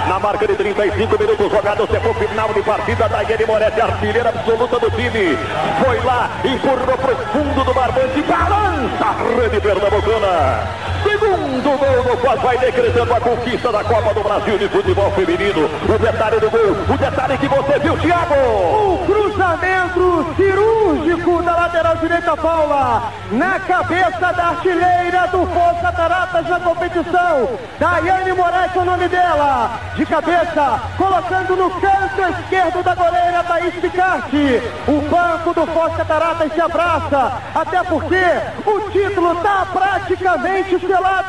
Na 0.09 0.19
marca 0.19 0.47
de 0.47 0.55
35 0.57 1.19
minutos 1.19 1.51
jogados. 1.51 1.89
Tempo 1.89 2.13
final 2.13 2.53
de 2.53 2.63
partida. 2.63 3.09
Daiane 3.09 3.47
Moretti, 3.47 3.81
artilheira 3.81 4.29
absoluta 4.29 4.79
do 4.79 4.91
time. 4.91 5.39
Foi 5.83 5.99
lá, 6.05 6.31
empurrou 6.45 6.99
para 6.99 7.15
o 7.15 7.17
fundo 7.17 7.65
do 7.65 7.73
barbante. 7.73 8.21
Balança 8.21 9.07
a 9.07 9.41
rede 9.41 9.59
pernambucana. 9.59 10.69
Segundo 11.31 11.79
gol 11.79 12.03
do 12.03 12.21
Foz 12.21 12.41
vai 12.43 12.59
decretando 12.59 13.15
a 13.15 13.21
conquista 13.21 13.71
da 13.71 13.85
Copa 13.85 14.13
do 14.13 14.21
Brasil 14.21 14.59
de 14.59 14.69
futebol 14.69 15.13
feminino. 15.13 15.71
O 15.89 15.97
detalhe 15.97 16.41
do 16.41 16.51
gol, 16.51 16.73
o 16.93 16.99
detalhe 16.99 17.39
que 17.39 17.47
você 17.47 17.79
viu, 17.79 17.97
Thiago. 17.99 18.35
O 18.35 19.07
cruzamento 19.07 20.35
cirúrgico 20.35 21.43
da 21.45 21.55
lateral 21.55 21.97
direita 21.99 22.37
Paula 22.37 23.13
na 23.31 23.61
cabeça 23.61 24.33
da 24.33 24.49
artilheira 24.49 25.29
do 25.29 25.47
Foz 25.47 25.81
Cataratas 25.81 26.49
na 26.49 26.59
competição. 26.59 27.49
Daiane 27.79 28.33
Moraes 28.33 28.75
é 28.75 28.79
o 28.81 28.85
nome 28.85 29.09
dela. 29.09 29.79
De 29.95 30.07
cabeça, 30.07 30.81
colocando 30.99 31.55
no 31.55 31.71
canto 31.81 32.41
esquerdo 32.41 32.83
da 32.83 32.95
goleira 32.97 33.45
Thaís 33.45 33.75
Picarte. 33.75 34.63
O 34.89 35.01
banco 35.09 35.55
do 35.55 35.65
Foz 35.69 35.95
Cataratas 35.95 36.53
se 36.53 36.61
abraça, 36.61 37.33
até 37.55 37.85
porque 37.85 38.25
o 38.67 38.91
título 38.91 39.33
está 39.35 39.67
praticamente 39.73 40.79
selado 40.81 41.20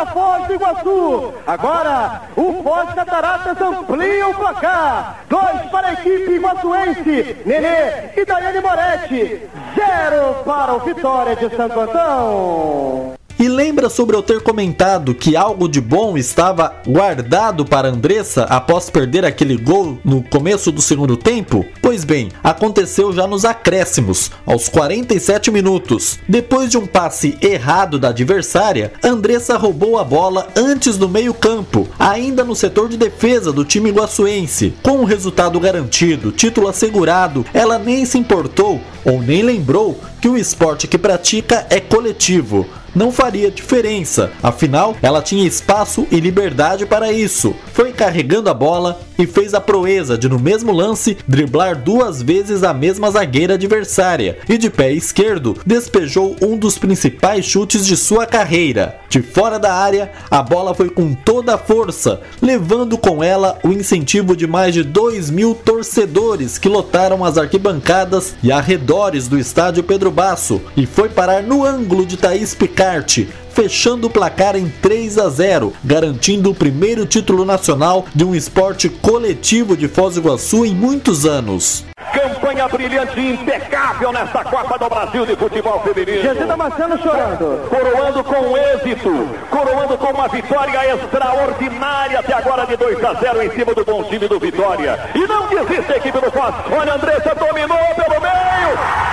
para 0.00 0.06
Foz 0.06 0.46
do 0.46 0.54
Iguaçu. 0.54 1.34
Agora, 1.46 2.22
o 2.36 2.62
Foz 2.62 2.94
Cataratas 2.94 3.60
amplia 3.60 4.28
o 4.28 4.34
placar. 4.34 5.24
Dois 5.28 5.62
para 5.70 5.88
a 5.88 5.92
equipe 5.92 6.32
iguaçuense, 6.32 7.36
Nenê 7.44 8.10
e 8.16 8.24
Daiane 8.24 8.60
Moretti. 8.60 9.48
Zero 9.74 10.34
para 10.44 10.74
o 10.74 10.80
Vitória 10.80 11.36
de 11.36 11.54
Santo 11.56 11.80
Antão. 11.80 13.19
E 13.40 13.48
lembra 13.48 13.88
sobre 13.88 14.14
eu 14.14 14.22
ter 14.22 14.42
comentado 14.42 15.14
que 15.14 15.34
algo 15.34 15.66
de 15.66 15.80
bom 15.80 16.18
estava 16.18 16.74
guardado 16.86 17.64
para 17.64 17.88
Andressa 17.88 18.42
após 18.44 18.90
perder 18.90 19.24
aquele 19.24 19.56
gol 19.56 19.98
no 20.04 20.22
começo 20.22 20.70
do 20.70 20.82
segundo 20.82 21.16
tempo? 21.16 21.64
Pois 21.80 22.04
bem, 22.04 22.28
aconteceu 22.44 23.14
já 23.14 23.26
nos 23.26 23.46
acréscimos, 23.46 24.30
aos 24.44 24.68
47 24.68 25.50
minutos. 25.50 26.18
Depois 26.28 26.70
de 26.70 26.76
um 26.76 26.86
passe 26.86 27.38
errado 27.40 27.98
da 27.98 28.10
adversária, 28.10 28.92
Andressa 29.02 29.56
roubou 29.56 29.98
a 29.98 30.04
bola 30.04 30.48
antes 30.54 30.98
do 30.98 31.08
meio-campo, 31.08 31.88
ainda 31.98 32.44
no 32.44 32.54
setor 32.54 32.90
de 32.90 32.98
defesa 32.98 33.50
do 33.50 33.64
time 33.64 33.88
iguaçuense. 33.88 34.74
Com 34.82 34.98
o 34.98 35.06
resultado 35.06 35.58
garantido, 35.58 36.30
título 36.30 36.68
assegurado, 36.68 37.46
ela 37.54 37.78
nem 37.78 38.04
se 38.04 38.18
importou 38.18 38.82
ou 39.02 39.22
nem 39.22 39.40
lembrou 39.40 39.98
que 40.20 40.28
o 40.28 40.36
esporte 40.36 40.86
que 40.86 40.98
pratica 40.98 41.66
é 41.70 41.80
coletivo, 41.80 42.66
não 42.94 43.12
faria 43.12 43.50
diferença, 43.50 44.32
afinal 44.42 44.96
ela 45.00 45.22
tinha 45.22 45.46
espaço 45.46 46.06
e 46.10 46.18
liberdade 46.18 46.86
para 46.86 47.12
isso. 47.12 47.54
Foi 47.72 47.92
carregando 47.92 48.50
a 48.50 48.54
bola 48.54 49.00
e 49.18 49.26
fez 49.26 49.54
a 49.54 49.60
proeza 49.60 50.18
de, 50.18 50.28
no 50.28 50.38
mesmo 50.38 50.72
lance, 50.72 51.16
driblar 51.28 51.76
duas 51.76 52.22
vezes 52.22 52.62
a 52.62 52.74
mesma 52.74 53.10
zagueira 53.10 53.54
adversária 53.54 54.38
e, 54.48 54.56
de 54.58 54.70
pé 54.70 54.92
esquerdo, 54.92 55.56
despejou 55.64 56.36
um 56.42 56.56
dos 56.56 56.78
principais 56.78 57.44
chutes 57.44 57.86
de 57.86 57.96
sua 57.96 58.26
carreira. 58.26 58.98
De 59.08 59.22
fora 59.22 59.58
da 59.58 59.74
área, 59.74 60.10
a 60.30 60.42
bola 60.42 60.74
foi 60.74 60.88
com 60.88 61.14
toda 61.14 61.54
a 61.54 61.58
força, 61.58 62.20
levando 62.40 62.96
com 62.96 63.22
ela 63.22 63.58
o 63.62 63.68
incentivo 63.68 64.34
de 64.34 64.46
mais 64.46 64.74
de 64.74 64.82
2 64.82 65.30
mil 65.30 65.54
torcedores 65.54 66.58
que 66.58 66.68
lotaram 66.68 67.24
as 67.24 67.36
arquibancadas 67.36 68.34
e 68.42 68.50
arredores 68.50 69.28
do 69.28 69.38
estádio 69.38 69.82
Pedro 69.82 70.09
Basso 70.10 70.60
e 70.76 70.86
foi 70.86 71.08
parar 71.08 71.42
no 71.42 71.64
ângulo 71.64 72.04
de 72.04 72.16
Thaís 72.16 72.54
Picarte, 72.54 73.28
fechando 73.52 74.06
o 74.06 74.10
placar 74.10 74.56
em 74.56 74.68
3 74.68 75.18
a 75.18 75.28
0, 75.28 75.72
garantindo 75.84 76.50
o 76.50 76.54
primeiro 76.54 77.04
título 77.06 77.44
nacional 77.44 78.06
de 78.14 78.24
um 78.24 78.34
esporte 78.34 78.88
coletivo 78.88 79.76
de 79.76 79.88
Foz 79.88 80.14
do 80.14 80.20
Iguaçu 80.20 80.64
em 80.64 80.74
muitos 80.74 81.26
anos. 81.26 81.84
Campanha 82.12 82.66
brilhante 82.68 83.20
e 83.20 83.32
impecável 83.34 84.12
nesta 84.12 84.42
Copa 84.44 84.78
do 84.78 84.88
Brasil 84.88 85.26
de 85.26 85.36
futebol 85.36 85.80
feminino. 85.80 86.22
Jesus 86.22 86.48
Damasceno 86.48 86.98
chorando. 87.02 87.68
Coroando 87.68 88.24
com 88.24 88.56
êxito, 88.56 89.28
coroando 89.50 89.98
com 89.98 90.12
uma 90.12 90.28
vitória 90.28 90.94
extraordinária 90.94 92.18
até 92.18 92.32
agora 92.34 92.66
de 92.66 92.76
2 92.76 93.04
a 93.04 93.14
0 93.14 93.42
em 93.42 93.50
cima 93.50 93.74
do 93.74 93.84
bom 93.84 94.02
time 94.04 94.26
do 94.26 94.40
Vitória. 94.40 94.98
E 95.14 95.26
não 95.26 95.46
desiste 95.48 95.92
a 95.92 95.96
equipe 95.96 96.20
do 96.20 96.30
Foz. 96.32 96.54
Olha, 96.72 96.94
Andressa 96.94 97.34
dominou 97.34 97.78
pelo 97.94 98.20
meio. 98.20 99.09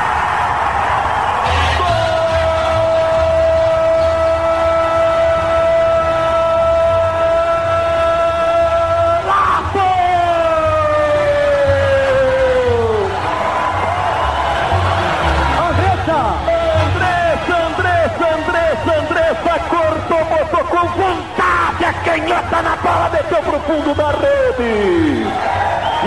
Canhota 22.04 22.62
na 22.62 22.76
bola, 22.78 23.10
desceu 23.10 23.42
pro 23.44 23.60
fundo 23.62 23.96
da 23.96 24.12
rede. 24.12 25.26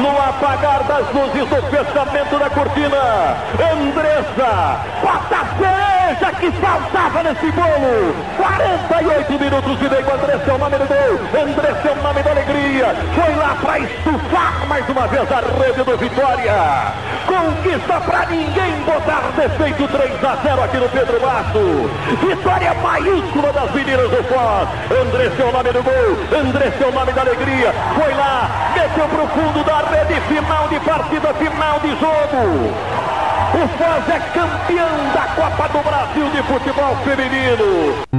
No 0.01 0.11
apagar 0.11 0.85
das 0.85 1.13
luzes 1.13 1.49
do 1.49 1.63
fechamento 1.71 2.39
da 2.39 2.51
cortina, 2.51 3.37
Andressa, 3.73 4.81
bota 5.03 5.41
a 5.41 6.33
que 6.33 6.51
nesse 7.23 7.51
bolo. 7.53 8.15
48 8.37 9.33
minutos 9.39 9.79
de 9.79 9.89
meio, 9.89 10.15
Andressa 10.15 10.51
é 10.51 10.59
nome 10.59 10.79
do 10.79 10.87
gol, 10.87 11.43
Andressa 11.43 11.89
é 11.89 11.93
o 11.93 12.03
nome 12.03 12.23
da 12.23 12.31
alegria. 12.31 12.87
Foi 13.15 13.35
lá 13.35 13.57
para 13.61 13.79
estufar 13.81 14.67
mais 14.69 14.89
uma 14.89 15.07
vez 15.07 15.33
a 15.33 15.41
rede 15.41 15.83
do 15.83 15.97
Vitória. 15.97 16.93
Conquista 17.27 18.01
para 18.01 18.27
ninguém 18.27 18.73
botar 18.85 19.31
defeito 19.37 19.89
3 19.89 20.25
a 20.25 20.37
0 20.37 20.65
aqui 20.65 20.77
no 20.79 20.89
Pedro 20.89 21.21
Basso. 21.21 21.91
Vitória 22.27 22.75
maiúscula 22.75 23.53
das 23.53 23.71
meninas 23.73 24.11
do 24.11 24.25
Foz. 24.25 24.69
Andressa 24.91 25.43
é 25.43 25.53
nome 25.53 25.73
do 25.73 25.83
gol, 25.83 26.41
Andressa 26.41 26.85
é 26.85 26.87
o 26.87 26.93
nome 26.93 27.13
da 27.13 27.21
alegria. 27.21 27.75
Foi 27.95 28.15
lá, 28.15 28.51
meteu 28.75 29.09
pro 29.09 29.27
fundo 29.29 29.65
da 29.65 29.79
rede, 29.79 30.21
final 30.23 30.69
de 30.69 30.81
partida, 30.81 31.35
final 31.35 31.81
de 31.81 31.91
jogo. 31.91 33.20
O 33.53 33.69
Foz 33.77 34.09
é 34.09 34.21
campeão 34.33 35.13
da 35.13 35.27
Copa 35.35 35.69
do 35.69 35.83
Brasil 35.83 36.31
de 36.31 36.43
futebol 36.45 36.97
feminino. 37.05 38.10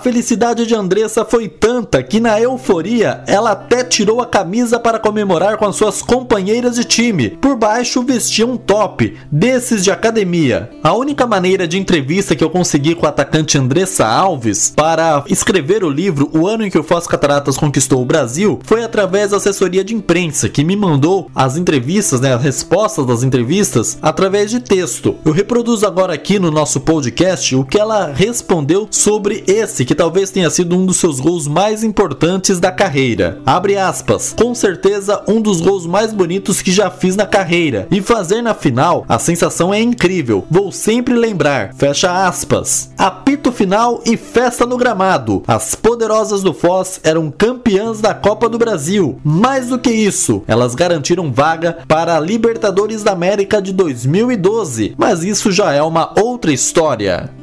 Felicidade 0.00 0.66
de 0.66 0.74
Andressa 0.74 1.24
foi 1.24 1.48
tanta 1.48 2.02
que 2.02 2.18
na 2.18 2.40
euforia 2.40 3.22
ela 3.26 3.52
até 3.52 3.84
tirou 3.84 4.20
a 4.20 4.26
camisa 4.26 4.80
para 4.80 4.98
comemorar 4.98 5.56
com 5.56 5.66
as 5.66 5.76
suas 5.76 6.02
companheiras 6.02 6.74
de 6.74 6.84
time. 6.84 7.30
Por 7.30 7.56
baixo 7.56 8.02
vestia 8.02 8.46
um 8.46 8.56
top, 8.56 9.16
desses 9.30 9.84
de 9.84 9.90
academia. 9.90 10.70
A 10.82 10.94
única 10.94 11.26
maneira 11.26 11.68
de 11.68 11.78
entrevista 11.78 12.34
que 12.34 12.42
eu 12.42 12.50
consegui 12.50 12.94
com 12.94 13.06
a 13.06 13.10
atacante 13.10 13.58
Andressa 13.58 14.06
Alves 14.06 14.72
para 14.74 15.22
escrever 15.28 15.84
o 15.84 15.90
livro 15.90 16.30
O 16.32 16.46
ano 16.46 16.64
em 16.64 16.70
que 16.70 16.78
o 16.78 16.82
Foz 16.82 17.06
Cataratas 17.06 17.56
conquistou 17.56 18.00
o 18.00 18.06
Brasil 18.06 18.58
foi 18.64 18.82
através 18.82 19.30
da 19.30 19.36
assessoria 19.36 19.84
de 19.84 19.94
imprensa 19.94 20.48
que 20.48 20.64
me 20.64 20.76
mandou 20.76 21.30
as 21.34 21.56
entrevistas, 21.56 22.20
né, 22.20 22.34
as 22.34 22.42
respostas 22.42 23.06
das 23.06 23.22
entrevistas 23.22 23.98
através 24.00 24.50
de 24.50 24.60
texto. 24.60 25.16
Eu 25.24 25.32
reproduzo 25.32 25.86
agora 25.86 26.14
aqui 26.14 26.38
no 26.38 26.50
nosso 26.50 26.80
podcast 26.80 27.54
o 27.54 27.64
que 27.64 27.78
ela 27.78 28.12
respondeu 28.12 28.88
sobre 28.90 29.44
esse 29.46 29.84
que 29.90 29.94
talvez 29.96 30.30
tenha 30.30 30.48
sido 30.48 30.76
um 30.76 30.86
dos 30.86 30.98
seus 30.98 31.18
gols 31.18 31.48
mais 31.48 31.82
importantes 31.82 32.60
da 32.60 32.70
carreira. 32.70 33.40
Abre 33.44 33.76
aspas, 33.76 34.32
com 34.38 34.54
certeza 34.54 35.20
um 35.26 35.40
dos 35.40 35.60
gols 35.60 35.84
mais 35.84 36.12
bonitos 36.12 36.62
que 36.62 36.70
já 36.70 36.88
fiz 36.88 37.16
na 37.16 37.26
carreira. 37.26 37.88
E 37.90 38.00
fazer 38.00 38.40
na 38.40 38.54
final, 38.54 39.04
a 39.08 39.18
sensação 39.18 39.74
é 39.74 39.80
incrível. 39.80 40.46
Vou 40.48 40.70
sempre 40.70 41.14
lembrar. 41.14 41.74
Fecha 41.74 42.24
aspas. 42.24 42.92
Apito 42.96 43.50
final 43.50 44.00
e 44.06 44.16
festa 44.16 44.64
no 44.64 44.76
gramado. 44.76 45.42
As 45.44 45.74
poderosas 45.74 46.40
do 46.40 46.54
Foz 46.54 47.00
eram 47.02 47.28
campeãs 47.28 48.00
da 48.00 48.14
Copa 48.14 48.48
do 48.48 48.58
Brasil. 48.58 49.18
Mais 49.24 49.70
do 49.70 49.78
que 49.80 49.90
isso, 49.90 50.44
elas 50.46 50.76
garantiram 50.76 51.32
vaga 51.32 51.78
para 51.88 52.16
a 52.16 52.20
Libertadores 52.20 53.02
da 53.02 53.10
América 53.10 53.60
de 53.60 53.72
2012. 53.72 54.94
Mas 54.96 55.24
isso 55.24 55.50
já 55.50 55.72
é 55.72 55.82
uma 55.82 56.14
outra 56.16 56.52
história. 56.52 57.39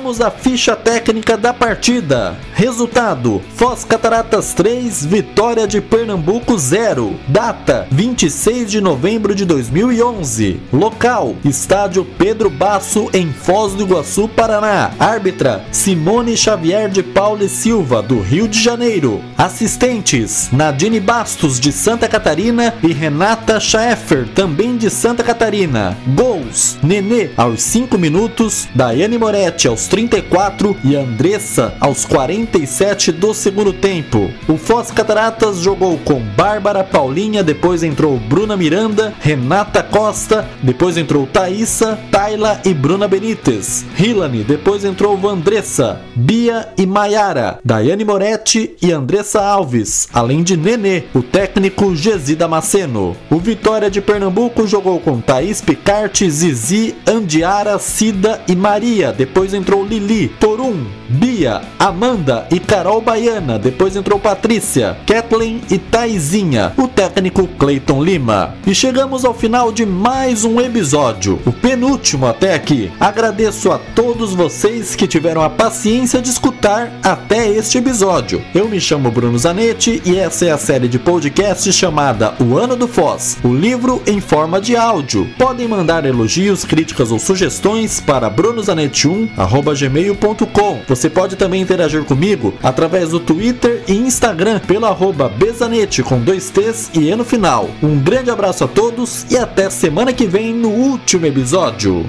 Vamos 0.00 0.22
à 0.22 0.30
ficha 0.30 0.74
técnica 0.74 1.36
da 1.36 1.52
partida. 1.52 2.34
Resultado: 2.54 3.42
Foz 3.54 3.84
Cataratas 3.84 4.54
3, 4.54 5.04
Vitória 5.04 5.66
de 5.66 5.78
Pernambuco 5.78 6.56
0. 6.56 7.20
Data: 7.28 7.86
26 7.90 8.70
de 8.70 8.80
novembro 8.80 9.34
de 9.34 9.44
2011. 9.44 10.58
Local: 10.72 11.36
Estádio 11.44 12.06
Pedro 12.16 12.48
Basso 12.48 13.10
em 13.12 13.30
Foz 13.30 13.74
do 13.74 13.82
Iguaçu, 13.82 14.26
Paraná. 14.26 14.92
Árbitra: 14.98 15.66
Simone 15.70 16.34
Xavier 16.34 16.88
de 16.88 17.02
Paula 17.02 17.44
e 17.44 17.48
Silva 17.48 18.00
do 18.00 18.22
Rio 18.22 18.48
de 18.48 18.58
Janeiro. 18.58 19.20
Assistentes: 19.36 20.48
Nadine 20.50 20.98
Bastos 20.98 21.60
de 21.60 21.72
Santa 21.72 22.08
Catarina 22.08 22.72
e 22.82 22.90
Renata 22.90 23.60
Schaeffer 23.60 24.26
também 24.34 24.78
de 24.78 24.88
Santa 24.88 25.22
Catarina. 25.22 25.94
Gols: 26.14 26.78
Nenê 26.82 27.28
aos 27.36 27.60
5 27.60 27.98
minutos, 27.98 28.66
Daiane 28.74 29.18
Moretti 29.18 29.68
aos 29.68 29.89
34 29.90 30.76
e 30.84 30.94
Andressa 30.94 31.74
aos 31.80 32.04
47 32.04 33.10
do 33.10 33.34
segundo 33.34 33.72
tempo. 33.72 34.30
O 34.48 34.56
Foz 34.56 34.90
Cataratas 34.90 35.58
jogou 35.58 35.98
com 35.98 36.20
Bárbara 36.20 36.84
Paulinha, 36.84 37.42
depois 37.42 37.82
entrou 37.82 38.16
Bruna 38.16 38.56
Miranda, 38.56 39.12
Renata 39.20 39.82
Costa, 39.82 40.48
depois 40.62 40.96
entrou 40.96 41.26
Thaísa, 41.26 41.98
Tayla 42.10 42.60
e 42.64 42.72
Bruna 42.72 43.08
Benítez. 43.08 43.84
Hilane, 43.98 44.44
depois 44.44 44.84
entrou 44.84 45.16
Vandressa, 45.16 46.00
Bia 46.14 46.68
e 46.78 46.86
Maiara, 46.86 47.58
Daiane 47.64 48.04
Moretti 48.04 48.76
e 48.80 48.92
Andressa 48.92 49.42
Alves, 49.42 50.08
além 50.12 50.42
de 50.42 50.56
Nenê, 50.56 51.02
o 51.12 51.22
técnico 51.22 51.94
Gesi 51.94 52.36
Damasceno. 52.36 53.16
O 53.28 53.38
Vitória 53.38 53.90
de 53.90 54.00
Pernambuco 54.00 54.66
jogou 54.66 55.00
com 55.00 55.20
Thaís 55.20 55.60
Picarte, 55.60 56.30
Zizi, 56.30 56.94
Andiara, 57.06 57.78
Cida 57.78 58.40
e 58.46 58.54
Maria, 58.54 59.12
depois 59.12 59.50
depois 59.50 59.54
entrou 59.70 59.86
Lili, 59.86 60.26
Torum, 60.40 60.84
Bia, 61.08 61.60
Amanda 61.78 62.44
e 62.50 62.58
Carol 62.58 63.00
Baiana, 63.00 63.56
depois 63.56 63.94
entrou 63.94 64.18
Patrícia, 64.18 64.96
Kathleen 65.06 65.60
e 65.70 65.78
Taizinha, 65.78 66.72
o 66.76 66.88
técnico 66.88 67.46
Clayton 67.46 68.02
Lima. 68.02 68.56
E 68.66 68.74
chegamos 68.74 69.24
ao 69.24 69.32
final 69.32 69.70
de 69.70 69.86
mais 69.86 70.44
um 70.44 70.60
episódio, 70.60 71.38
o 71.46 71.52
penúltimo 71.52 72.26
até 72.26 72.52
aqui. 72.52 72.90
Agradeço 72.98 73.70
a 73.70 73.78
todos 73.78 74.34
vocês 74.34 74.96
que 74.96 75.06
tiveram 75.06 75.40
a 75.40 75.48
paciência 75.48 76.20
de 76.20 76.30
escutar 76.30 76.90
até 77.00 77.48
este 77.48 77.78
episódio. 77.78 78.42
Eu 78.52 78.68
me 78.68 78.80
chamo 78.80 79.08
Bruno 79.08 79.38
Zanetti 79.38 80.02
e 80.04 80.16
essa 80.16 80.46
é 80.46 80.50
a 80.50 80.58
série 80.58 80.88
de 80.88 80.98
podcasts 80.98 81.76
chamada 81.76 82.34
O 82.40 82.58
Ano 82.58 82.74
do 82.74 82.88
Foz, 82.88 83.38
o 83.44 83.54
livro 83.54 84.02
em 84.04 84.20
forma 84.20 84.60
de 84.60 84.74
áudio. 84.74 85.28
Podem 85.38 85.68
mandar 85.68 86.04
elogios, 86.04 86.64
críticas 86.64 87.12
ou 87.12 87.20
sugestões 87.20 88.00
para 88.00 88.28
brunozanetti1 88.28 89.59
gmail.com 89.59 89.59
gmail.com. 89.62 90.80
Você 90.88 91.08
pode 91.10 91.36
também 91.36 91.62
interagir 91.62 92.04
comigo 92.04 92.54
através 92.62 93.10
do 93.10 93.20
Twitter 93.20 93.82
e 93.86 93.94
Instagram 93.94 94.60
pelo 94.60 94.86
arroba 94.86 95.28
Bezanete 95.28 96.02
com 96.02 96.20
dois 96.20 96.50
T's 96.50 96.90
e 96.94 97.08
E 97.08 97.16
no 97.16 97.24
final. 97.24 97.70
Um 97.82 97.98
grande 97.98 98.30
abraço 98.30 98.64
a 98.64 98.68
todos 98.68 99.26
e 99.30 99.36
até 99.36 99.70
semana 99.70 100.12
que 100.12 100.26
vem 100.26 100.52
no 100.52 100.68
último 100.68 101.26
episódio. 101.26 102.06